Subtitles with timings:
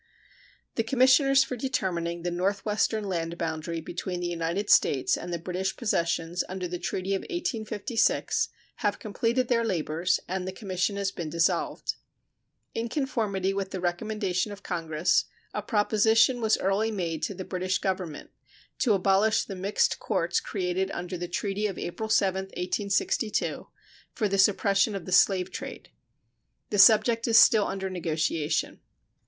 [0.77, 5.77] The commissioners for determining the northwestern land boundary between the United States and the British
[5.77, 11.29] possessions under the treaty of 1856 have completed their labors, and the commission has been
[11.29, 11.97] dissolved.
[12.73, 17.77] In conformity with the recommendation of Congress, a proposition was early made to the British
[17.77, 18.31] Government
[18.79, 23.67] to abolish the mixed courts created under the treaty of April 7, 1862,
[24.15, 25.89] for the suppression of the slave trade.
[26.71, 28.79] The subject is still under negotiation.